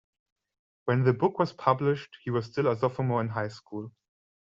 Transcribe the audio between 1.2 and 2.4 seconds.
was published, he